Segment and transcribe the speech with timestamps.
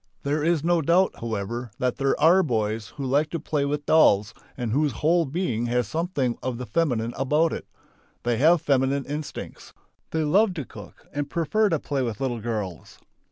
[0.23, 4.33] There is no doubt however, that there are boys who like to play with dolls
[4.57, 7.67] and whose whole being has something of the feminine about it.
[8.23, 9.73] They have feminine instincts.
[10.09, 12.97] They love to cook and prefer to play with little girls.